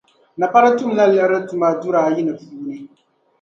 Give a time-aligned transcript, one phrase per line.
[0.39, 2.77] Napari tumla liɣiri tuma dur' ayi ni puuni.